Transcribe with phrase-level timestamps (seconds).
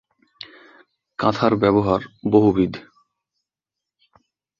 [1.19, 2.01] কাঁথার ব্যবহার
[2.31, 2.73] বহুবিধ।